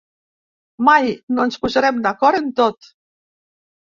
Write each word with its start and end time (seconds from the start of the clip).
Mai 0.87 1.09
no 1.35 1.43
ens 1.49 1.59
posarem 1.65 2.01
d’acord 2.07 2.39
en 2.39 2.49
tot. 2.61 2.91